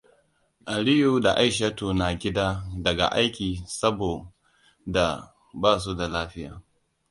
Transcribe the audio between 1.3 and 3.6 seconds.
Aishatu na gida daga aiki